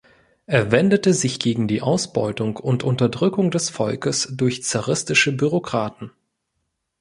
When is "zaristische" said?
4.63-5.31